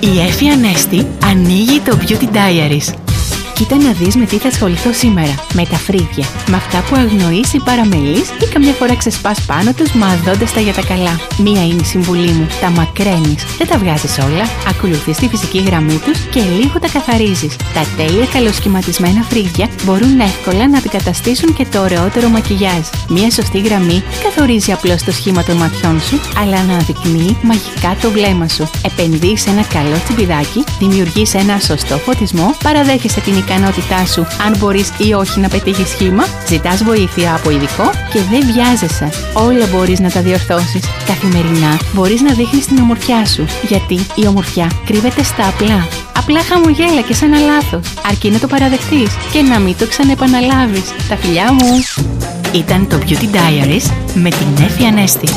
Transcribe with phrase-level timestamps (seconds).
[0.00, 3.15] Η Εφη Ανέστη ανοίγει το Beauty Diaries.
[3.56, 5.34] Κοίτα να δεις με τι θα ασχοληθώ σήμερα.
[5.52, 6.26] Με τα φρύδια.
[6.48, 10.72] Με αυτά που αγνοείς ή παραμελείς ή καμιά φορά ξεσπάς πάνω τους μαδώντας τα για
[10.72, 11.20] τα καλά.
[11.38, 12.46] Μία είναι η συμβουλή μου.
[12.60, 13.44] Τα μακραίνεις.
[13.58, 14.44] Δεν τα βγάζεις όλα.
[14.68, 17.56] Ακολουθείς τη φυσική γραμμή τους και λίγο τα καθαρίζεις.
[17.74, 22.84] Τα τέλεια καλοσχηματισμένα φρύδια μπορούν εύκολα να αντικαταστήσουν και το ωραιότερο μακιγιάζ.
[23.08, 28.10] Μία σωστή γραμμή δεν καθορίζει απλώς το σχήμα των ματιών σου, αλλά αναδεικνύει μαγικά το
[28.10, 28.70] βλέμμα σου.
[28.84, 34.92] Επενδύεις σε ένα καλό τσιμπιδάκι, δημιουργείς ένα σωστό φωτισμό, παραδέχεσαι την ικανότητά σου αν μπορείς
[34.98, 39.10] ή όχι να πετύχεις σχήμα, ζητάς βοήθεια από ειδικό και δεν βιάζεσαι.
[39.32, 40.84] Όλα μπορείς να τα διορθώσεις.
[41.06, 45.88] Καθημερινά μπορείς να δείχνεις την ομορφιά σου, γιατί η ομορφιά κρύβεται στα απλά.
[46.16, 50.84] Απλά χαμογέλα και σε ένα λάθος, αρκεί να το παραδεχτείς και να μην το ξαναεπαναλάβεις.
[51.08, 51.68] Τα φιλιά μου!
[52.52, 55.28] Ήταν το Beauty Diaries με την Εφη Ανέστη.